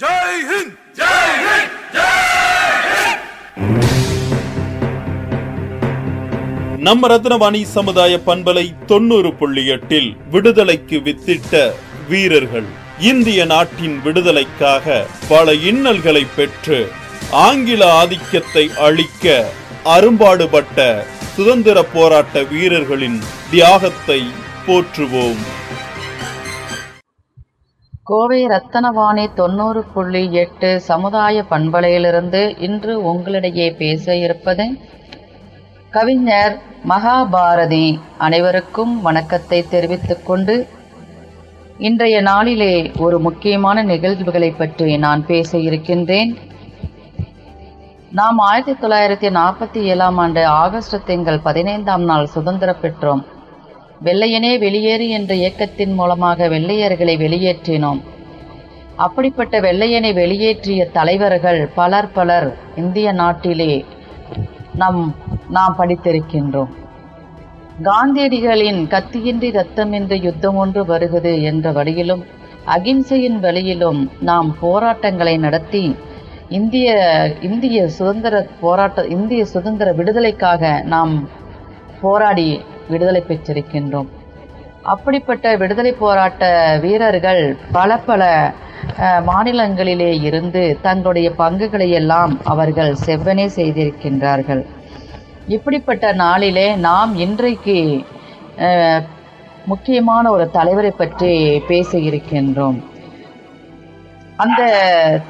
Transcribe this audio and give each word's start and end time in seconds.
ஜெய் 0.00 0.42
ஹிந்த் 0.48 0.74
ஜெய் 0.94 1.38
ஹிந்த் 1.44 3.22
நம்ம 6.76 7.08
ரத்னவாணி 7.08 7.62
சமுதாய 7.62 8.20
பண்பலை 8.26 8.74
தொண்ணூறு 8.86 9.34
புள்ளி 9.34 9.66
எட்டில் 9.66 10.16
விடுதலைக்கு 10.30 10.98
வித்திட்ட 10.98 11.72
வீரர்கள். 12.08 12.68
இந்திய 12.98 13.44
நாட்டின் 13.44 14.02
விடுதலைக்காக 14.02 15.06
பல 15.28 15.54
இன்னல்களை 15.54 16.26
பெற்று 16.36 16.90
ஆங்கில 17.30 17.92
ஆதிக்கத்தை 17.92 18.70
அழிக்க 18.76 19.44
அரும்பாடுபட்ட 19.84 21.06
சுதந்திர 21.36 21.82
போராட்ட 21.82 22.42
வீரர்களின் 22.42 23.20
தியாகத்தை 23.50 24.20
போற்றுவோம். 24.66 25.42
கோவை 28.08 28.46
ரத்தனவாணி 28.46 29.34
தொண்ணூறு 29.34 29.84
புள்ளி 29.94 30.32
எட்டு 30.32 30.80
சமுதாய 30.80 31.42
பண்பலையிலிருந்து 31.50 32.56
இன்று 32.58 32.94
உங்களிடையே 33.10 33.76
பேச 33.76 34.16
இருப்பது 34.16 34.64
கவிஞர் 35.90 36.56
மகாபாரதி 36.88 38.00
அனைவருக்கும் 38.18 39.02
வணக்கத்தை 39.02 39.68
தெரிவித்துக் 39.68 40.26
கொண்டு 40.26 40.68
இன்றைய 41.78 42.20
நாளிலே 42.20 42.92
ஒரு 42.98 43.18
முக்கியமான 43.20 43.82
நிகழ்வுகளை 43.82 44.50
பற்றி 44.50 44.96
நான் 44.96 45.26
பேச 45.26 45.58
இருக்கின்றேன். 45.58 46.38
நாம் 48.10 48.38
ஆயிரத்தி 48.38 48.86
தொள்ளாயிரத்தி 48.86 49.38
நாற்பத்தி 49.38 49.82
ஏழாம் 49.82 50.18
ஆண்டு 50.18 50.46
ஆகஸ்ட் 50.46 51.04
திங்கள் 51.04 51.40
பதினைந்தாம் 51.40 52.02
நாள் 52.02 52.26
சுதந்திரம் 52.26 52.82
பெற்றோம். 52.82 53.24
வெள்ளையனே 54.04 54.50
வெளியேறு 54.64 55.08
என்ற 55.08 55.34
இயக்கத்தின் 55.34 55.94
மூலமாக 55.94 56.48
வெள்ளையர்களை 56.48 57.14
வெளியேற்றினோம். 57.24 58.00
அப்படிப்பட்ட 58.96 59.60
வெள்ளையனை 59.60 60.10
வெளியேற்றிய 60.14 60.90
தலைவர்கள் 60.92 61.60
பலர் 61.74 62.12
பலர் 62.12 62.48
இந்திய 62.76 63.12
நாட்டிலே 63.12 63.72
நம் 64.74 65.00
நாம் 65.48 65.76
படித்திருக்கின்றோம். 65.78 66.72
காந்தியடிகளின் 67.82 68.80
கத்தியின்றி 68.94 69.48
ரத்தமின்றி 69.58 70.16
யுத்தம் 70.22 70.56
ஒன்று 70.56 70.84
வருகிறது 70.84 71.42
என்ற 71.42 71.72
வழியிலும் 71.72 72.22
அகிம்சையின் 72.76 73.38
வழியிலும் 73.40 74.00
நாம் 74.20 74.48
போராட்டங்களை 74.60 75.38
நடத்தி 75.38 75.84
இந்திய 76.48 76.88
இந்திய 77.40 77.78
சுதந்திர 77.88 78.34
போராட்ட 78.60 79.04
இந்திய 79.16 79.44
சுதந்திர 79.44 79.88
விடுதலைக்காக 79.92 80.82
நாம் 80.94 81.14
போராடி 82.00 82.48
விடுதலை 82.92 83.22
பெற்றிருக்கின்றோம். 83.28 84.08
அப்படிப்பட்ட 84.92 85.44
விடுதலை 85.62 85.92
போராட்ட 86.02 86.44
வீரர்கள் 86.84 87.42
பல 87.76 87.98
பல 88.08 88.22
மாநிலங்களிலே 89.28 90.10
இருந்து 90.28 90.62
தங்களுடைய 90.86 91.28
பங்குகளை 91.40 91.88
எல்லாம் 92.00 92.32
அவர்கள் 92.52 92.92
செவ்வனே 93.06 93.46
செய்திருக்கின்றார்கள். 93.56 94.62
இப்படிப்பட்ட 95.56 96.04
நாளிலே 96.22 96.68
நாம் 96.86 97.12
இன்றைக்கு 97.26 97.78
முக்கியமான 99.72 100.24
ஒரு 100.34 100.44
தலைவரை 100.56 100.92
பற்றி 101.00 101.32
பேச 101.70 101.90
இருக்கின்றோம் 102.08 102.78
அந்த 104.44 104.62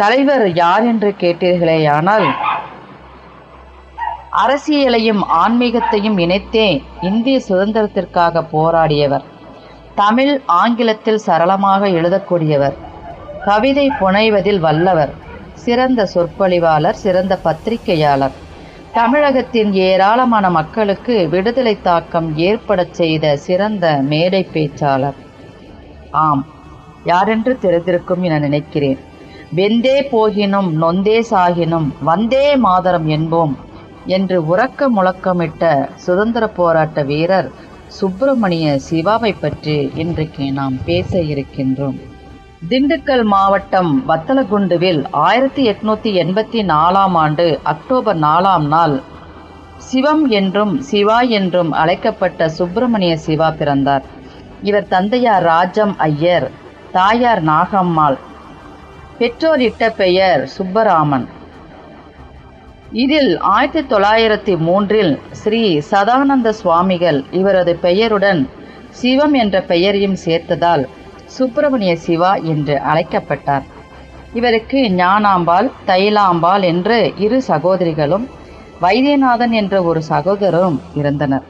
தலைவர் 0.02 0.44
யார் 0.62 0.84
என்று 0.92 1.10
கேட்டீர்களே 1.22 1.78
ஆனால் 1.96 2.26
அரசியலையும் 4.42 5.22
ஆன்மீகத்தையும் 5.42 6.18
இணைத்தே 6.18 6.66
இந்திய 7.00 7.36
சுதந்திரத்திற்காக 7.48 8.42
போராடியவர். 8.52 9.24
தமிழ் 9.94 10.34
ஆங்கிலத்தில் 10.56 11.18
சரளமாக 11.18 11.88
எழுதக்கூடியவர். 11.88 12.76
கவிதை 13.44 13.86
புனைவதில் 14.00 14.58
வல்லவர். 14.58 15.12
சிறந்த 15.52 16.06
சொற்பொழிவாளர் 16.14 17.00
சிறந்த 17.04 17.34
பத்திரிகையாளர். 17.36 18.34
தமிழகத்தின் 18.92 19.72
ஏராளமான 19.72 20.50
மக்களுக்கு 20.50 21.28
விடுதலை 21.28 21.80
தாக்கம் 21.80 22.36
ஏற்படச் 22.36 22.92
செய்த 22.92 23.36
சிறந்த 23.36 23.84
மேடை 24.02 24.42
பேச்சாளர். 24.52 25.18
ஆம் 26.12 26.42
யாரென்று 27.04 27.58
தெரிந்திருக்கும் 27.60 28.22
என 28.22 28.38
நினைக்கிறேன். 28.38 28.98
வெந்தே 29.56 29.98
போகினும் 30.12 30.70
நொந்தே 30.82 31.18
சாகினும் 31.30 31.88
வந்தே 32.00 32.56
மாதரம் 32.56 33.08
என்போம். 33.08 33.54
என்று 34.16 34.36
உறக்க 34.56 34.88
முழக்கமிட்ட 34.88 35.62
சுதந்திர 35.94 36.44
போராட்ட 36.48 37.02
வீரர் 37.02 37.48
சுப்பிரமணிய 37.86 38.66
சிவாவை 38.90 39.32
பற்றி 39.40 39.76
இன்றைக்கு 39.94 40.46
நாம் 40.52 40.76
பேச 40.84 41.20
இருக்கின்றோம். 41.32 41.98
திண்டுக்கல் 42.68 43.24
மாவட்டம் 43.24 43.92
வத்தலகுண்டுவில் 44.08 45.00
ஆயிரத்தி 45.10 45.62
எட்நூத்தி 45.68 46.10
எண்பத்தி 46.22 46.60
நாலாம் 46.72 47.16
ஆண்டு 47.22 47.46
அக்டோபர் 47.62 48.18
நாலாம் 48.18 48.66
நாள் 48.66 48.96
சிவம் 49.76 50.24
என்றும் 50.28 50.74
சிவா 50.80 51.18
என்றும் 51.38 51.72
அழைக்கப்பட்ட 51.72 52.48
சுப்பிரமணிய 52.48 53.16
சிவா 53.16 53.50
பிறந்தார். 53.50 54.04
இவர் 54.62 54.88
தந்தையார் 54.88 55.42
ராஜம் 55.42 55.94
ஐயர் 55.98 56.50
தாயார் 56.92 57.42
நாகம்மாள். 57.44 58.18
பெற்றோர் 59.18 59.60
இட்ட 59.60 59.84
பெயர் 59.90 60.42
சுப்பராமன். 60.58 61.26
இதில் 62.92 63.38
ஆயிரத்தி 63.38 63.96
தொள்ளாயிரத்தி 63.96 64.58
மூன்றில் 64.58 65.20
ஸ்ரீ 65.30 65.80
சதானந்த 65.90 66.48
சுவாமிகள் 66.48 67.24
இவரது 67.30 67.76
பெயருடன் 67.76 68.48
சிவம் 68.88 69.32
என்ற 69.32 69.62
பெயரையும் 69.62 70.16
சேர்த்ததால் 70.24 70.88
சுப்பிரமணிய 71.24 71.96
சிவா 71.96 72.34
என்று 72.34 72.80
அழைக்கப்பட்டார். 72.80 73.62
இவருக்கு 74.32 74.78
ஞானாம்பாள் 74.78 75.70
தைலாம்பாள் 75.86 76.62
என்று 76.62 77.12
இரு 77.16 77.42
சகோதரிகளும் 77.42 78.28
வைத்தியநாதன் 78.80 79.50
என்ற 79.50 79.82
ஒரு 79.82 80.02
சகோதரரும் 80.08 80.78
இருந்தனர். 80.94 81.42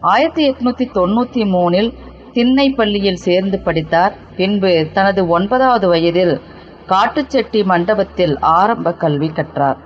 ஆயிரத்தி 0.00 0.50
எட்நூத்தி 0.50 0.88
தொண்ணூத்தி 0.94 1.44
மூணில் 1.44 1.92
திண்ணை 2.32 2.70
பள்ளியில் 2.70 3.16
சேர்ந்து 3.16 3.60
படித்தார். 3.60 4.14
பின்பு 4.36 4.90
தனது 4.92 5.28
ஒன்பதாவது 5.28 5.88
வயதில் 5.88 6.40
காட்டுச்செட்டி 6.88 7.64
மண்டபத்தில் 7.64 8.38
ஆரம்ப 8.38 8.92
கல்வி 8.92 9.28
கற்றார். 9.28 9.76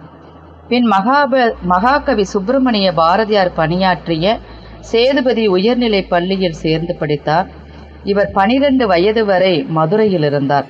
பின் 0.68 0.86
மகாப 0.90 1.52
மகாகவி 1.62 2.24
சுப்பிரமணிய 2.24 2.92
பாரதியார் 2.92 3.52
பணியாற்றிய 3.52 4.38
சேதுபதி 4.80 5.46
உயர்நிலை 5.46 6.02
பள்ளியில் 6.02 6.58
சேர்ந்து 6.62 6.94
படித்தார். 6.94 7.46
இவர் 8.04 8.30
பனிரெண்டு 8.30 8.86
வயது 8.86 9.24
வரை 9.24 9.54
மதுரையில் 9.68 10.22
இருந்தார். 10.22 10.66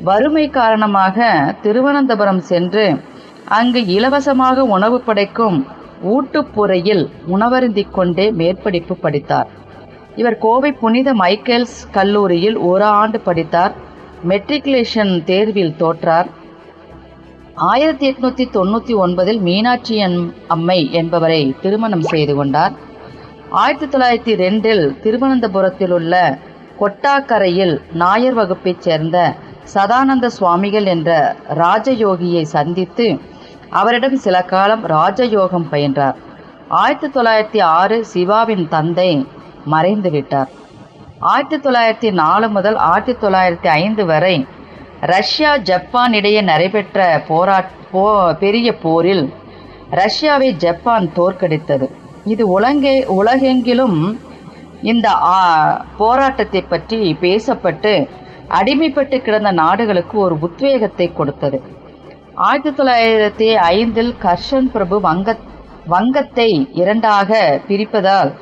வறுமை 0.00 0.50
காரணமாக 0.50 1.26
திருவனந்தபுரம் 1.62 2.40
சென்று 2.40 2.86
அங்கு 3.48 3.86
இலவசமாக 3.86 4.64
உணவு 4.76 5.00
படைக்கும் 5.00 5.66
ஊட்டுப்புறையில் 6.14 7.04
உணவருந்திக் 7.34 7.90
கொண்டே 7.90 8.30
மேற்படிப்பு 8.30 8.92
படித்தார். 8.92 9.48
இவர் 10.16 10.38
கோவை 10.38 10.72
புனித 10.72 11.14
மைக்கேல்ஸ் 11.14 11.78
கல்லூரியில் 11.90 12.56
ஒரு 12.56 12.84
ஆண்டு 12.84 13.20
படித்தார். 13.20 13.74
மெட்ரிகுலேஷன் 14.28 15.24
தேர்வில் 15.24 15.76
தோற்றார். 15.78 16.26
ஆயிரத்தி 17.56 18.10
எட்நூத்தி 18.10 18.44
தொண்ணூத்தி 18.52 18.94
ஒன்பதில் 18.94 19.40
மீனாட்சி 19.40 20.02
அம்மை 20.46 20.92
என்பவரை 20.92 21.56
திருமணம் 21.60 22.02
செய்து 22.02 22.34
கொண்டார். 22.34 22.72
ஆயிரத்தி 23.50 23.98
தொள்ளாயிரத்தி 23.98 24.34
ரெண்டில் 24.34 25.00
திருவனந்தபுரத்தில் 25.02 25.90
உள்ள 25.90 26.38
கொட்டாக்கரையில் 26.80 27.80
நாயர் 27.92 28.34
வகுப்பைச் 28.34 28.80
சேர்ந்த 28.80 29.34
சதானந்த 29.74 30.26
சுவாமிகள் 30.26 30.84
என்ற 30.84 31.36
ராஜயோகியை 31.48 32.42
சந்தித்து 32.42 33.18
அவரிடம் 33.70 34.16
சில 34.16 34.42
காலம் 34.42 34.86
ராஜயோகம் 34.86 35.68
பயின்றார். 35.70 36.14
ஆயிரத்தி 36.68 37.20
தொள்ளாயிரத்தி 37.20 37.62
ஆறு 37.62 38.04
சிவாவின் 38.04 38.68
தந்தை 38.68 39.26
மறைந்துவிட்டார். 39.70 40.48
ஆயிரத்தி 41.18 41.68
தொள்ளாயிரத்தி 41.68 42.10
நாலு 42.10 42.48
முதல் 42.48 42.76
ஆயிரத்தி 42.76 43.26
தொள்ளாயிரத்தி 43.26 43.66
ஐந்து 43.66 44.04
வரை 44.06 44.46
ரஷ்யா 45.00 45.56
ஜப்பான் 45.56 46.12
இடையே 46.12 46.40
நடைபெற்ற 46.40 47.24
போரா 47.28 47.64
போ 47.90 48.34
பெரிய 48.34 48.78
போரில் 48.78 49.32
ரஷ்யாவை 49.90 50.50
ஜப்பான் 50.56 51.10
தோற்கடித்தது. 51.16 51.86
இது 52.24 52.48
உலகே 52.48 53.04
உலகெங்கிலும் 53.04 54.18
இந்த 54.82 55.08
போராட்டத்தை 55.96 56.62
பற்றி 56.62 57.16
பேசப்பட்டு 57.20 58.08
அடிமைப்பட்டு 58.48 59.18
கிடந்த 59.18 59.50
நாடுகளுக்கு 59.50 60.18
ஒரு 60.18 60.38
உத்வேகத்தை 60.40 61.12
கொடுத்தது. 61.12 61.62
ஆயிரத்தி 62.34 62.82
தொள்ளாயிரத்தி 62.82 63.54
ஐந்தில் 63.54 64.14
கர்ஷன் 64.22 64.70
பிரபு 64.72 65.00
வங்க 65.00 65.36
வங்கத்தை 65.86 66.68
இரண்டாக 66.72 67.60
பிரிப்பதால் 67.68 68.32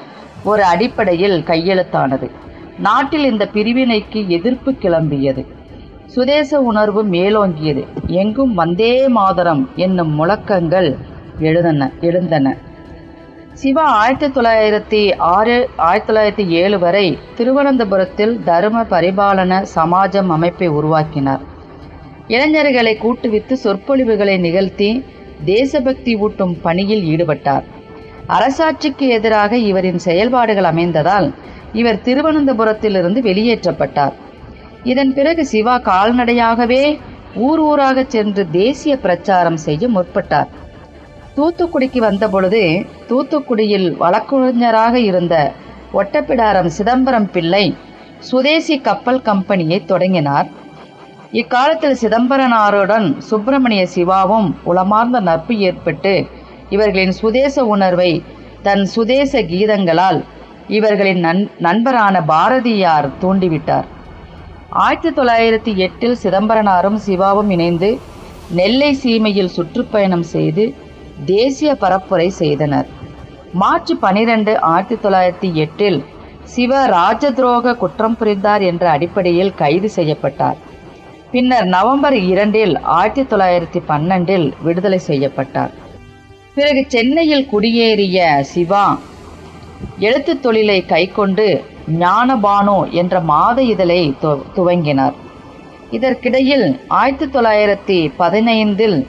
ஒரு 0.44 0.64
அடிப்படையில் 0.64 1.44
கையெழுத்தானது. 1.46 2.30
நாட்டில் 2.78 3.24
இந்த 3.24 3.48
பிரிவினைக்கு 3.52 4.28
எதிர்ப்பு 4.28 4.72
கிளம்பியது. 4.72 5.46
சுதேச 6.14 6.60
உணர்வு 6.60 7.04
மேலோங்கியது. 7.04 7.86
எங்கும் 8.06 8.54
வந்தே 8.54 9.08
மாதரம் 9.08 9.70
என்னும் 9.76 10.12
முழக்கங்கள் 10.14 10.96
எழுதன 11.38 11.90
எழுந்தன. 12.00 12.56
சிவா 13.52 13.82
ஆயிரத்தி 13.82 14.40
தொள்ளாயிரத்தி 14.40 15.00
ஆறு 15.18 15.68
ஆயிரத்தி 15.76 16.12
தொள்ளாயிரத்தி 16.12 16.48
ஏழு 16.48 16.78
வரை 16.78 17.18
திருவனந்தபுரத்தில் 17.36 18.42
தர்ம 18.44 18.82
பரிபாலன 18.82 19.62
சமாஜம் 19.74 20.30
அமைப்பை 20.30 20.68
உருவாக்கினார். 20.68 21.40
இளைஞர்களை 22.28 22.96
கூட்டுவித்து 22.96 23.52
சொற்பொழிவுகளை 23.52 24.36
நிகழ்த்தி 24.38 25.04
தேசபக்தி 25.44 26.16
ஊட்டும் 26.16 26.60
பணியில் 26.60 27.04
ஈடுபட்டார். 27.04 27.64
அரசாட்சிக்கு 28.28 29.08
எதிராக 29.08 29.56
இவரின் 29.56 29.98
செயல்பாடுகள் 29.98 30.64
அமைந்ததால் 30.64 31.34
இவர் 31.72 32.04
திருவனந்தபுரத்திலிருந்து 32.04 33.20
வெளியேற்றப்பட்டார். 33.30 34.12
இதன் 34.84 35.12
பிறகு 35.14 35.42
சிவா 35.46 35.74
கால்நடையாகவே 35.78 36.82
ஊர் 37.46 37.60
ஊராக 37.60 38.04
சென்று 38.04 38.42
தேசிய 38.50 38.96
பிரச்சாரம் 38.96 39.56
செய்ய 39.56 39.88
முற்பட்டார். 39.88 40.50
தூத்துக்குடிக்கு 41.36 41.98
வந்தபொழுது 41.98 42.62
தூத்துக்குடியில் 43.08 43.88
வழக்கறிஞராக 44.02 44.94
இருந்த 45.10 45.52
ஒட்டப்பிடாரம் 45.92 46.68
சிதம்பரம் 46.76 47.30
பிள்ளை 47.30 47.64
சுதேசி 48.18 48.76
கப்பல் 48.80 49.22
கம்பெனியை 49.22 49.84
தொடங்கினார். 49.84 50.48
இக்காலத்தில் 51.40 51.98
சிதம்பரனாருடன் 52.00 53.08
சுப்பிரமணிய 53.30 53.86
சிவாவும் 53.86 54.48
உளமார்ந்த 54.64 55.20
நட்பு 55.20 55.56
ஏற்பட்டு 55.58 56.14
இவர்களின் 56.74 57.16
சுதேச 57.22 57.64
உணர்வை 57.64 58.12
தன் 58.62 58.84
சுதேச 58.84 59.42
கீதங்களால் 59.42 60.20
இவர்களின் 60.68 61.24
நண்பரான 61.58 62.20
பாரதியார் 62.32 63.08
தூண்டிவிட்டார். 63.22 63.88
ஆயிரத்தி 64.74 65.22
தொள்ளாயிரத்தி 65.22 65.76
எட்டில் 65.76 66.18
சிதம்பரனாரும் 66.22 66.94
சிவாவும் 66.94 67.50
இணைந்து 67.50 68.00
நெல்லை 68.48 68.98
சீமையில் 69.02 69.52
சுற்றுப்பயணம் 69.56 70.22
செய்து 70.22 70.74
தேசிய 71.24 71.76
பரப்புரை 71.80 72.28
செய்தனர். 72.28 72.86
மார்ச் 73.52 73.92
பனிரெண்டு 74.00 74.60
ஆயிரத்தி 74.60 75.08
தொள்ளாயிரத்தி 75.08 75.52
எட்டில் 75.52 76.04
சிவ 76.44 76.86
ராஜதுரோக 76.86 77.76
குற்றம் 77.76 78.16
புரிந்தார் 78.16 78.62
என்ற 78.62 78.90
அடிப்படையில் 78.90 79.54
கைது 79.54 79.88
செய்யப்பட்டார். 79.88 80.56
பின்னர் 81.30 81.64
நவம்பர் 81.64 82.12
இரண்டில் 82.12 82.80
ஆயிரத்தி 82.80 83.36
தொள்ளாயிரத்தி 83.36 83.82
பன்னெண்டில் 83.88 84.52
விடுதலை 84.62 84.98
செய்யப்பட்டார். 84.98 85.70
பிறகு 86.54 86.84
சென்னையில் 86.88 87.48
குடியேறிய 87.52 88.40
சிவா 88.40 89.00
எழுத்துத் 89.98 90.42
தொழிலை 90.42 90.86
கைக்கொண்டு 90.86 91.64
ஞானபானு 91.90 92.90
என்ற 92.90 93.20
மாத 93.20 93.62
இதழை 93.62 94.14
து- 94.22 94.42
துவங்கினார். 94.56 95.14
இதற்கிடையில் 95.90 96.80
ஆயிரத்தி 96.88 97.38
தொள்ளாயிரத்தி 97.38 98.12
பதினைந்தில் 98.18 99.06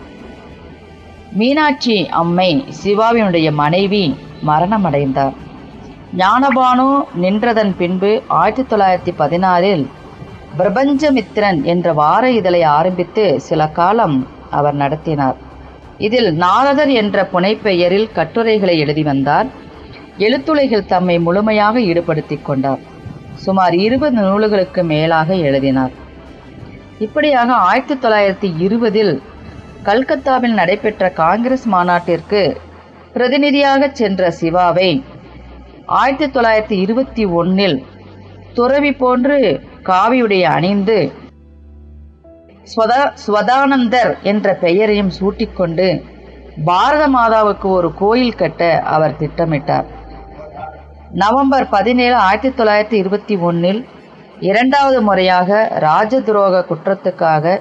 மீனாட்சி 1.31 2.07
அம்மை 2.07 2.65
சிவாவினுடைய 2.83 3.51
மனைவி 3.51 4.15
மரணமடைந்தார். 4.47 5.33
ஞானபானு 6.17 7.03
நின்றதன் 7.21 7.75
பின்பு 7.77 8.21
ஆயிரத்தி 8.27 8.75
தொள்ளாயிரத்தி 8.75 9.15
பதினாறில் 9.15 9.85
பிரபஞ்சமித்ரன் 10.57 11.63
என்ற 11.63 11.93
வார 11.93 12.31
இதழை 12.31 12.63
ஆரம்பித்து 12.63 13.39
சில 13.39 13.67
காலம் 13.67 14.27
அவர் 14.51 14.73
நடத்தினார். 14.73 15.35
இதில் 15.97 16.33
நாரதர் 16.33 16.89
என்ற 16.89 17.29
புனைப்பெயரில் 17.33 18.11
கட்டுரைகளை 18.11 18.79
எழுதி 18.79 19.03
வந்தார். 19.03 19.63
எழுத்துளைகள் 20.17 20.85
தம்மை 20.85 21.19
முழுமையாக 21.19 21.81
ஈடுபடுத்திக் 21.81 22.45
கொண்டார். 22.45 22.79
சுமார் 23.33 23.75
இருபது 23.75 24.21
நூல்களுக்கு 24.21 24.83
மேலாக 24.83 25.35
எழுதினார். 25.35 25.91
இப்படியாக 26.99 27.53
ஆயிரத்தி 27.53 27.95
தொள்ளாயிரத்தி 27.95 28.49
இருபதில் 28.57 29.21
கல்கத்தாவில் 29.83 30.53
நடைபெற்ற 30.53 31.09
காங்கிரஸ் 31.09 31.65
மாநாட்டிற்கு 31.65 32.61
பிரதிநிதியாக 33.13 33.89
சென்ற 33.93 34.33
சிவாவை 34.41 35.03
ஆயிரத்தி 35.85 36.39
தொள்ளாயிரத்தி 36.39 36.77
இருபத்தி 36.85 37.25
ஒன்னில் 37.25 37.85
துறவி 38.53 38.91
போன்று 38.93 39.37
காவியுடைய 39.83 40.41
அணிந்து 40.41 41.11
ஸ்வதானந்தர் 43.25 44.21
என்ற 44.21 44.53
பெயரையும் 44.53 45.11
சூட்டிக்கொண்டு 45.19 46.03
பாரத 46.65 47.03
மாதாவுக்கு 47.09 47.67
ஒரு 47.77 47.93
கோயில் 47.93 48.35
கட்ட 48.35 48.79
அவர் 48.79 49.17
திட்டமிட்டார். 49.17 49.94
நவம்பர் 51.21 51.65
பதினேழு 51.73 52.15
ஆயிரத்தி 52.15 52.49
தொள்ளாயிரத்தி 52.57 52.95
இருபத்தி 53.01 53.35
ஒன்றில் 53.47 53.79
இரண்டாவது 54.47 54.97
முறையாக 55.01 55.59
ராஜ 55.83 56.19
துரோக 56.19 56.55
குற்றத்துக்காக 56.69 57.53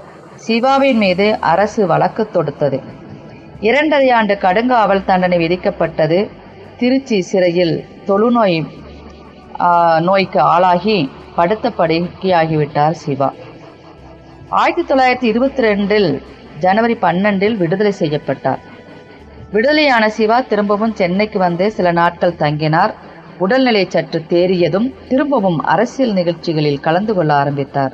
சிவாவின் 0.46 0.98
மீது 1.02 1.26
அரசு 1.50 1.82
வழக்கு 1.90 2.22
தொடுத்தது. 2.34 2.78
இரண்டரை 3.68 4.08
ஆண்டு 4.10 4.36
கடுங்காவல் 4.44 5.04
தண்டனை 5.10 5.38
விதிக்கப்பட்டது. 5.44 6.18
திருச்சி 6.80 7.18
சிறையில் 7.30 7.74
தொழுநோய் 8.08 8.58
நோய்க்கு 10.08 10.40
ஆளாகி 10.54 10.98
படுத்த 11.38 11.72
படுக்கையாகிவிட்டார் 11.78 12.98
சிவா. 13.04 13.30
ஆயிரத்தி 14.62 14.84
தொள்ளாயிரத்தி 14.90 15.32
இருபத்தி 15.34 15.64
ரெண்டில் 15.68 16.10
ஜனவரி 16.66 16.98
பன்னெண்டில் 17.06 17.56
விடுதலை 17.62 17.94
செய்யப்பட்டார். 18.02 18.60
விடுதலையான 19.54 20.04
சிவா 20.18 20.40
திரும்பவும் 20.40 20.98
சென்னைக்கு 21.02 21.38
வந்து 21.38 21.66
சில 21.78 21.88
நாட்கள் 22.02 22.40
தங்கினார். 22.44 22.94
உடல்நிலை 23.38 23.86
சற்று 23.88 24.24
தேறியதும் 24.28 24.94
திரும்பவும் 25.08 25.58
அரசியல் 25.64 26.12
நிகழ்ச்சிகளில் 26.12 26.80
கலந்து 26.80 27.14
கொள்ள 27.14 27.34
ஆரம்பித்தார். 27.34 27.92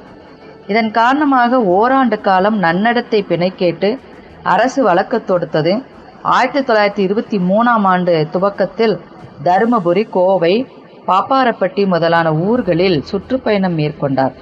இதன் 0.67 0.91
காரணமாக 0.91 1.63
ஓராண்டு 1.63 2.21
காலம் 2.21 2.63
நன்னடத்தை 2.63 3.23
பிணை 3.23 3.53
கேட்டு 3.57 3.99
அரசு 4.43 4.83
வழக்கு 4.83 5.25
தொடுத்தது. 5.27 5.83
ஆயிரத்தி 6.23 6.73
தொள்ளாயிரத்தி 6.73 6.99
இருபத்தி 6.99 7.39
மூணாம் 7.39 7.85
ஆண்டு 7.85 8.27
துவக்கத்தில் 8.31 9.01
தருமபுரி 9.45 10.09
கோவை 10.11 10.67
பாப்பாரப்பட்டி 11.07 11.87
முதலான 11.87 12.35
ஊர்களில் 12.35 13.03
சுற்றுப்பயணம் 13.03 13.79
மேற்கொண்டார். 13.79 14.33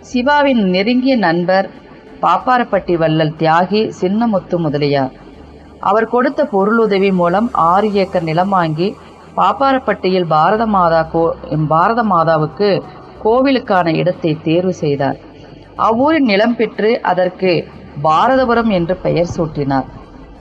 சிவாவின் 0.00 0.62
நெருங்கிய 0.62 1.16
நண்பர் 1.16 1.70
பாப்பாரப்பட்டி 2.22 2.96
வள்ளல் 2.96 3.34
தியாகி 3.38 3.92
சின்னமுத்து 4.00 4.56
முதலியார். 4.56 5.12
அவர் 5.80 6.08
கொடுத்த 6.08 6.44
பொருளுதவி 6.44 7.12
மூலம் 7.12 7.50
ஆறு 7.52 7.92
ஏக்கர் 7.92 8.22
நிலம் 8.22 8.48
வாங்கி 8.48 8.96
பாப்பாரப்பட்டியில் 9.38 10.28
பாரத 10.34 10.64
மாதா 10.74 11.00
கோ 11.12 11.22
பாரத 11.72 12.00
மாதாவுக்கு 12.02 12.68
கோவிலுக்கான 13.24 13.86
இடத்தை 14.00 14.32
தேர்வு 14.42 14.74
செய்தார். 14.74 15.18
அவ்வூரின் 15.76 16.28
நிலம் 16.32 16.56
பெற்று 16.56 16.90
அதற்கு 17.02 17.52
பாரதபுரம் 18.02 18.70
என்று 18.70 18.94
பெயர் 18.96 19.32
சூட்டினார். 19.36 19.88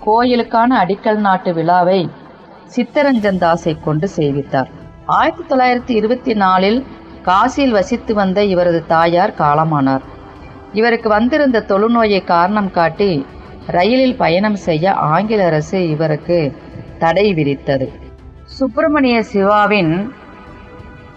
கோயிலுக்கான 0.06 0.69
அடிக்கல் 0.84 1.22
நாட்டு 1.28 1.54
விழாவை 1.54 2.00
சித்தரஞ்சன் 2.75 3.42
தாஸை 3.44 3.74
கொண்டு 3.80 4.07
செய்வித்தார். 4.18 4.69
ஆயிரத்தி 5.06 5.44
தொள்ளாயிரத்தி 5.44 5.94
இருபத்தி 6.00 6.34
நாலில் 6.34 6.80
காசியில் 7.22 7.72
வசித்து 7.72 8.13
வந்த 8.13 8.39
இவரது 8.44 8.81
தாயார் 8.86 9.38
காலமானார். 9.42 10.04
இவருக்கு 10.74 11.10
வந்திருந்த 11.10 11.66
தொழுநோயை 11.72 12.22
காரணம் 12.24 12.72
காட்டி 12.72 13.12
ரயிலில் 13.68 14.16
பயணம் 14.16 14.60
செய்ய 14.67 14.94
ஆங்கில 14.94 15.44
அரசு 15.46 15.79
இவருக்கு 15.89 16.39
தடை 17.00 17.27
விதித்தது. 17.34 17.88
சுப்பிரமணிய 18.60 19.24
சிவாவின் 19.24 19.93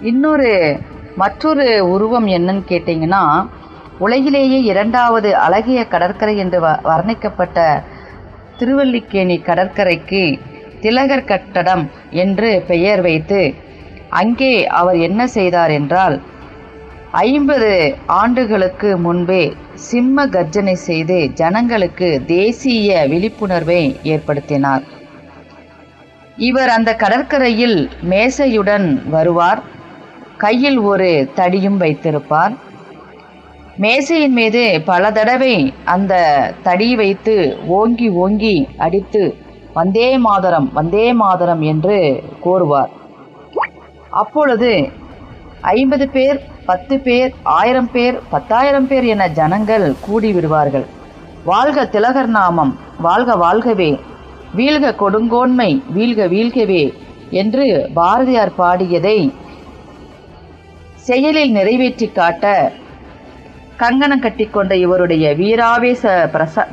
இன்னொரு 0.01 0.81
மற்றொரு 1.17 1.89
உருவம் 1.89 2.27
என்னன்னு 2.27 2.63
கேட்டிங்கன்னா 2.69 3.23
உலகிலேயே 3.99 4.63
இரண்டாவது 4.63 5.37
அழகிய 5.37 5.87
கடற்கரை 5.87 6.37
என்று 6.37 6.61
வ- 6.61 6.81
வர்ணிக்கப்பட்ட 6.85 7.59
திருவல்லிக்கேணி 8.59 9.43
கடற்கரைக்கு 9.43 10.39
திலகர் 10.81 11.25
கட்டடம் 11.25 11.91
என்று 12.11 12.63
பெயர் 12.67 13.01
வைத்து 13.01 13.55
அங்கே 14.11 14.67
அவர் 14.67 14.97
என்ன 14.99 15.27
செய்தார் 15.27 15.71
என்றால் 15.71 16.17
ஐம்பது 17.11 17.71
ஆண்டுகளுக்கு 18.07 18.97
முன்பே 18.97 19.43
சிம்ம 19.75 20.27
கர்ஜனை 20.27 20.75
செய்து 20.75 21.29
ஜனங்களுக்கு 21.35 22.23
தேசிய 22.27 23.07
விழிப்புணர்வை 23.09 24.01
ஏற்படுத்தினார். 24.03 24.85
இவர் 26.37 26.69
அந்த 26.69 26.95
கடற்கரையில் 26.95 27.91
மேசையுடன் 28.11 29.09
வருவார். 29.11 29.63
கையில் 30.37 30.79
ஒரு 30.79 31.31
தடியும் 31.37 31.77
வைத்திருப்பார். 31.77 32.55
மேசையின் 33.77 34.33
மீது 34.33 34.83
பல 34.85 35.13
தடவை 35.13 35.75
அந்த 35.85 36.15
தடி 36.63 36.97
வைத்து 36.97 37.57
ஓங்கி 37.67 38.09
ஓங்கி 38.09 38.69
அடித்து 38.77 39.37
வந்தே 39.75 40.19
மாதரம் 40.19 40.73
வந்தே 40.73 41.13
மாதரம் 41.13 41.61
என்று 41.61 42.23
கூறுவார் 42.41 42.93
அப்பொழுது 44.11 44.91
ஐம்பது 45.61 46.09
பேர் 46.09 46.39
பத்து 46.67 46.99
பேர் 46.99 47.33
ஆயிரம் 47.43 47.91
பேர் 47.91 48.19
பத்தாயிரம் 48.31 48.87
பேர் 48.87 49.05
என 49.05 49.29
ஜனங்கள் 49.29 49.95
கூடி 50.01 50.33
விடுவார்கள். 50.33 50.87
வாழ்க 51.45 51.87
திலகர் 51.87 52.27
நாமம் 52.27 52.79
வாழ்க 53.01 53.37
வாழ்கவே 53.37 54.01
வீழ்க 54.59 54.95
கொடுங்கோன்மை 55.03 55.71
வீழ்க 55.95 56.23
வீழ்கவே 56.33 56.83
என்று 57.41 57.67
பாரதியார் 57.95 58.57
பாடியதை 58.59 59.19
செயலில் 61.07 61.53
நிறைவேற்றி 61.53 62.07
காட்ட 62.13 62.45
கங்கணம் 63.77 64.23
கட்டிக்கொண்ட 64.23 64.73
இவருடைய 64.85 65.25
வீராவேச 65.35 66.05
பிரச 66.35 66.65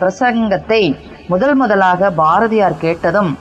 பிரசங்கத்தை 0.00 0.82
முதல் 1.28 1.56
முதலாக 1.56 2.10
பாரதியார் 2.20 2.82
கேட்டதும் 2.84 3.32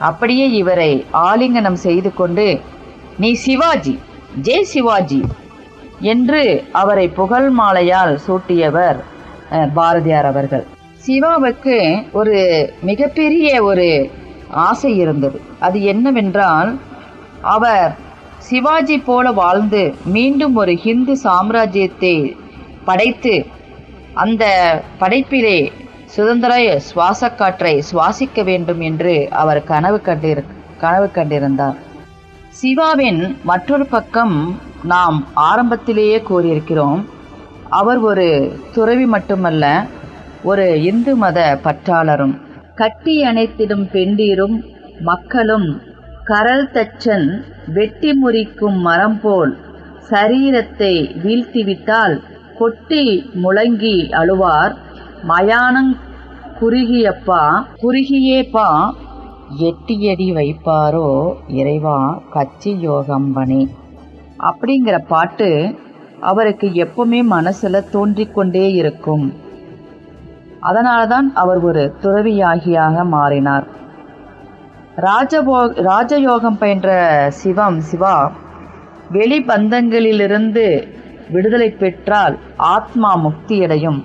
அப்படியே 0.00 0.46
இவரை 0.60 0.92
ஆலிங்கனம் 1.28 1.78
செய்து 1.86 2.10
கொண்டு 2.14 2.46
நீ 3.18 3.30
சிவாஜி 3.44 3.94
ஜெய் 4.40 4.68
சிவாஜி 4.72 5.20
என்று 6.12 6.42
அவரை 6.72 7.06
புகழ் 7.18 7.48
மாலையால் 7.50 8.14
சூட்டியவர் 8.26 9.00
பாரதியார் 9.74 10.24
அவர்கள். 10.24 10.64
சிவாவுக்கு 11.04 11.76
ஒரு 12.12 12.36
மிகப்பெரிய 12.82 13.48
ஒரு 13.62 13.86
ஆசை 14.66 14.90
இருந்தது. 14.96 15.38
அது 15.58 15.78
என்னவென்றால் 15.82 16.70
அவர் 17.54 17.92
சிவாஜி 18.48 18.96
போல 18.98 19.26
வாழ்ந்து 19.32 19.82
மீண்டும் 20.16 20.54
ஒரு 20.56 20.72
ஹிந்து 20.84 21.14
சாம்ராஜ்யத்தை 21.24 22.14
படைத்து 22.84 23.34
அந்த 24.14 24.44
படைப்பிலே 25.00 25.58
சுதந்திர 26.14 26.54
சுவாச 26.88 27.30
காற்றை 27.30 27.74
சுவாசிக்க 27.90 28.44
வேண்டும் 28.44 28.80
என்று 28.80 29.14
அவர் 29.42 29.60
கனவு 29.64 29.98
கண்டிரு 30.04 30.42
கனவு 30.82 31.08
கண்டிருந்தார். 31.14 31.78
சிவாவின் 32.60 33.20
மற்றொரு 33.42 33.86
பக்கம் 33.86 34.36
நாம் 34.84 35.18
ஆரம்பத்திலேயே 35.50 36.18
கூறியிருக்கிறோம் 36.30 37.02
அவர் 37.68 38.00
ஒரு 38.10 38.26
துறவி 38.74 39.06
மட்டுமல்ல 39.06 39.64
ஒரு 40.44 40.82
இந்து 40.82 41.16
மத 41.16 41.58
பற்றாளரும் 41.64 42.34
கட்டி 42.74 43.22
அணைத்திடும் 43.22 43.84
பெண்டீரும் 43.92 44.56
மக்களும் 45.00 45.68
கரல் 46.24 46.66
தச்சன் 46.72 47.28
வெட்டி 47.66 48.10
முறிக்கும் 48.22 48.78
மரம் 48.78 49.20
போல் 49.20 49.52
சரீரத்தை 50.10 50.94
வீழ்த்திவிட்டால் 51.24 52.16
கொட்டி 52.58 53.04
முழங்கி 53.42 53.96
அழுவார். 54.12 54.74
மயானங் 55.28 55.92
குறுகியப்பா 56.60 57.42
குறுகியேப்பா 57.82 58.66
எட்டியடி 59.58 60.28
வைப்பாரோ 60.38 61.08
இறைவா 61.48 61.98
கச்சி 62.34 62.72
யோகம்பனே. 62.88 63.62
அப்படிங்கிற 64.38 64.98
பாட்டு 65.08 65.50
அவருக்கு 66.20 66.68
எப்பவுமே 66.84 67.22
மனசில் 67.24 67.88
தோன்றிக்கொண்டே 67.90 68.72
இருக்கும். 68.72 69.26
அதனால்தான் 70.68 71.28
அவர் 71.42 71.60
ஒரு 71.68 71.82
துறவியாகியாக 72.02 73.04
மாறினார். 73.14 73.66
ராஜபோ 75.06 75.58
ராஜயோகம் 75.90 76.58
பயின்ற 76.60 76.90
சிவம் 77.40 77.78
சிவா 77.90 78.16
வெளி 79.16 79.38
பந்தங்களிலிருந்து 79.50 80.66
விடுதலை 81.34 81.68
பெற்றால் 81.82 82.34
ஆத்மா 82.74 83.10
முக்தியடையும் 83.24 84.00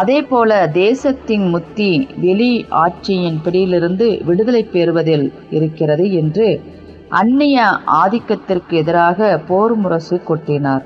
அதே 0.00 0.18
போல 0.22 0.50
தேசத்தின் 0.82 1.46
முத்தி 1.48 1.90
வெளி 2.24 2.52
ஆட்சியின் 2.84 3.38
பிடியிலிருந்து 3.44 4.06
விடுதலை 4.28 4.62
பெறுவதில் 4.74 5.26
இருக்கிறது 5.50 6.06
என்று 6.20 6.46
அந்நிய 7.20 7.64
ஆதிக்கத்திற்கு 8.02 8.74
எதிராக 8.82 9.38
போர் 9.48 9.74
முரசு 9.76 10.16
கொட்டினார். 10.28 10.84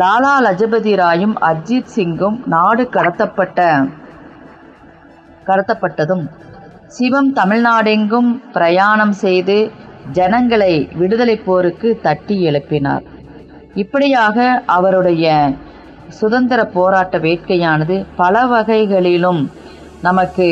லாலா 0.00 0.34
லஜபதி 0.44 0.92
ராயும் 0.96 1.34
அஜித் 1.40 1.90
சிங்கும் 1.96 2.36
நாடு 2.46 2.88
கடத்தப்பட்ட 2.92 3.58
கடத்தப்பட்டதும் 5.46 6.22
சிவம் 6.86 7.34
தமிழ்நாடெங்கும் 7.34 8.30
பிரயாணம் 8.52 9.12
செய்து 9.12 9.70
ஜனங்களை 10.12 10.88
விடுதலை 10.94 11.36
போருக்கு 11.36 11.98
தட்டி 12.02 12.36
எழுப்பினார். 12.48 13.04
இப்படியாக 13.74 14.62
அவருடைய 14.66 15.52
சுதந்திர 16.20 16.64
போராட்ட 16.64 17.18
வேட்கையானது 17.18 18.06
பல 18.16 18.46
வகைகளிலும் 18.46 19.42
நமக்கு 20.02 20.48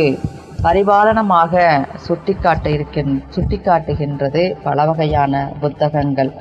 பரிபாலனமாக 0.63 1.65
சுட்டிக்காட்ட 2.07 2.69
இருக்கின் 2.69 3.25
சுட்டிக்காட்டுகின்றது 3.35 4.45
பல 4.63 4.85
வகையான 4.85 5.53
புத்தகங்கள். 5.61 6.33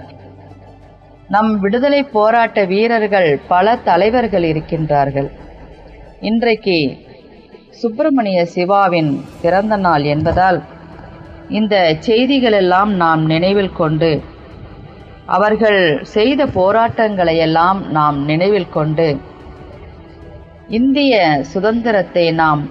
நம் 1.30 1.52
விடுதலை 1.60 2.00
போராட்ட 2.14 2.60
வீரர்கள் 2.66 3.30
பல 3.48 3.76
தலைவர்கள் 3.88 4.46
இருக்கின்றார்கள். 4.52 5.30
இன்றைக்கு 6.22 6.78
சுப்பிரமணிய 7.82 8.40
சிவாவின் 8.56 9.12
பிறந்த 9.42 9.76
நாள் 9.78 10.06
என்பதால் 10.14 10.60
இந்த 11.50 11.76
செய்திகளெல்லாம் 12.08 12.92
நாம் 12.96 13.22
நினைவில் 13.26 13.74
கொண்டு 13.74 14.12
அவர்கள் 15.28 15.80
செய்த 16.16 16.42
போராட்டங்களையெல்லாம் 16.58 17.80
நாம் 17.90 18.18
நினைவில் 18.26 18.70
கொண்டு 18.70 19.08
இந்திய 20.70 21.14
சுதந்திரத்தை 21.54 22.26
நாம் 22.42 22.64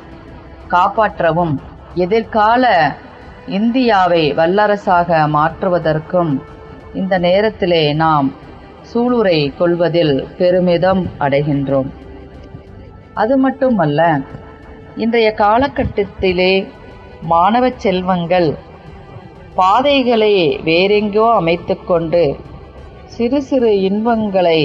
காப்பாற்றவும் 0.67 1.55
எதிர்கால 1.97 2.65
இந்தியாவை 3.59 4.23
வல்லரசாக 4.33 5.21
மாற்றுவதற்கும் 5.29 6.33
இந்த 6.95 7.15
நேரத்திலே 7.19 7.83
நாம் 7.97 8.29
சூளுரை 8.91 9.39
கொள்வதில் 9.59 10.15
பெருமிதம் 10.39 11.03
அடைகின்றோம். 11.19 11.89
அது 13.23 13.37
மட்டுமல்ல 13.45 14.01
இன்றைய 14.97 15.29
காலகட்டத்திலே 15.39 16.53
மாணவ 17.33 17.71
செல்வங்கள் 17.85 18.49
பாதைகளை 19.55 20.35
வேறெங்கோ 20.69 21.27
அமைத்துக்கொண்டு 21.41 22.23
சிறு 23.17 23.41
சிறு 23.43 23.71
இன்பங்களை 23.81 24.61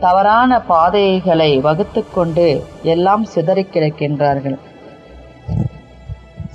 தவறான 0.00 0.60
பாதைகளை 0.72 1.50
வகுத்துக்கொண்டு 1.66 2.46
எல்லாம் 2.82 3.24
சிதறி 3.24 3.64
கிடக்கின்றார்கள். 3.66 4.58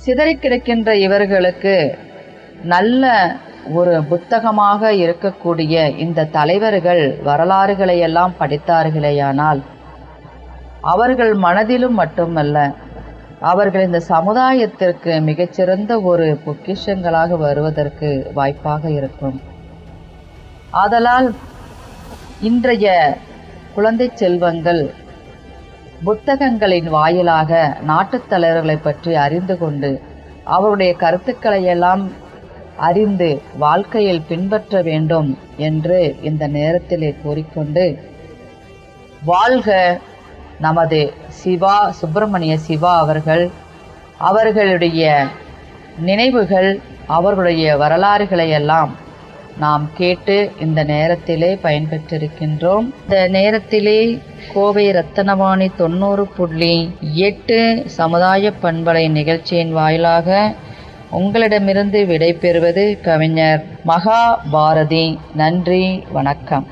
சிதறி 0.04 0.34
கிடக்கின்ற 0.36 0.88
இவர்களுக்கு 1.06 1.76
நல்ல 2.62 3.04
ஒரு 3.72 4.04
புத்தகமாக 4.04 4.92
இருக்கக்கூடிய 4.92 5.98
இந்த 5.98 6.24
தலைவர்கள் 6.24 7.20
வரலாறுகளை 7.22 7.98
எல்லாம் 7.98 8.34
படித்தார்களேயானால் 8.40 9.62
அவர்கள் 10.80 11.34
மனதிலும் 11.34 11.94
மட்டுமல்ல 11.94 12.72
அவர்கள் 13.40 13.84
இந்த 13.84 14.02
சமுதாயத்திற்கு 14.08 15.20
மிகச்சிறந்த 15.20 16.00
ஒரு 16.00 16.40
பொக்கிஷங்களாக 16.46 17.38
வருவதற்கு 17.38 18.30
வாய்ப்பாக 18.34 18.90
இருக்கும். 18.90 19.40
ஆதலால் 20.70 21.34
இன்றைய 22.40 23.16
குழந்தை 23.74 24.10
செல்வங்கள் 24.14 24.94
புத்தகங்களின் 26.04 26.88
வாயிலாக 26.88 27.76
நாட்டுத் 27.82 28.28
தலைவர்களை 28.28 28.76
பற்றி 28.76 29.14
அறிந்து 29.14 29.58
கொண்டு 29.58 30.02
அவருடைய 30.44 30.94
கருத்துக்களை 30.94 31.64
எல்லாம் 31.64 32.10
அறிந்து 32.76 33.42
வாழ்க்கையில் 33.58 34.22
பின்பற்ற 34.28 34.82
வேண்டும் 34.82 35.38
என்று 35.56 36.16
இந்த 36.22 36.46
நேரத்திலே 36.46 37.14
கூறிக்கொண்டு 37.22 37.98
வாழ்க 39.24 39.98
நமது 40.60 41.12
சிவா 41.28 41.90
சுப்பிரமணிய 41.90 42.58
சிவா 42.58 42.98
அவர்கள். 42.98 43.50
அவர்களுடைய 44.18 45.26
நினைவுகள் 45.98 46.80
அவர்களுடைய 47.06 47.76
வரலாறுகளை 47.76 48.50
எல்லாம் 48.50 48.94
நாம் 49.58 49.90
கேட்டு 49.94 50.52
இந்த 50.60 50.84
நேரத்திலே 50.84 51.54
பயன்பெற்றிருக்கின்றோம். 51.54 52.88
இந்த 53.02 53.28
நேரத்திலே 53.28 54.18
கோவை 54.54 54.90
ரத்தனவாணி 54.90 55.70
தொண்ணூறு 55.76 56.26
புள்ளி 56.26 56.96
எட்டு 57.14 57.82
சமுதாய 57.86 58.52
பண்பலை 58.62 59.10
நிகழ்ச்சியின் 59.10 59.72
வாயிலாக 59.72 60.54
உங்களிடமிருந்து 61.10 62.04
விடைபெறுவது 62.04 63.00
கவிஞர் 63.00 63.64
மகாபாரதி. 63.86 65.18
நன்றி 65.34 66.04
வணக்கம். 66.12 66.66